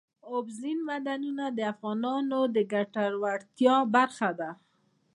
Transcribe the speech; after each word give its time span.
اوبزین 0.31 0.77
معدنونه 0.87 1.45
د 1.57 1.59
افغانانو 1.73 2.39
د 2.55 2.57
ګټورتیا 2.73 3.75
برخه 3.95 4.29
ده. 4.39 4.49